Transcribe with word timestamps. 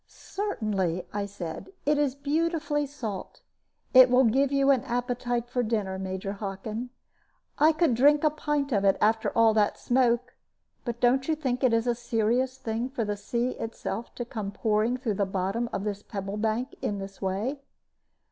"Certainly," 0.07 1.05
I 1.13 1.27
said, 1.27 1.69
"it 1.85 1.99
is 1.99 2.15
beautifully 2.15 2.87
salt. 2.87 3.41
It 3.93 4.09
will 4.09 4.23
give 4.23 4.51
you 4.51 4.71
an 4.71 4.83
appetite 4.85 5.47
for 5.47 5.61
dinner, 5.61 5.99
Major 5.99 6.31
Hockin. 6.31 6.89
I 7.59 7.71
could 7.71 7.93
drink 7.93 8.23
a 8.23 8.31
pint 8.31 8.71
of 8.71 8.83
it, 8.83 8.97
after 8.99 9.29
all 9.37 9.53
that 9.53 9.77
smoke. 9.77 10.33
But 10.85 11.01
don't 11.01 11.27
you 11.27 11.35
think 11.35 11.63
it 11.63 11.71
is 11.71 11.85
a 11.85 11.93
serious 11.93 12.57
thing 12.57 12.89
for 12.89 13.05
the 13.05 13.15
sea 13.15 13.49
itself 13.51 14.15
to 14.15 14.25
come 14.25 14.49
pouring 14.51 14.97
through 14.97 15.13
the 15.21 15.25
bottom 15.27 15.69
of 15.71 15.83
this 15.83 16.01
pebble 16.01 16.37
bank 16.37 16.73
in 16.81 16.97
this 16.97 17.21
way?" 17.21 17.61